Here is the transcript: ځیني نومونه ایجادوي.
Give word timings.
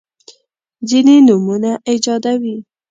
ځیني 0.89 1.15
نومونه 1.27 1.71
ایجادوي. 1.89 2.55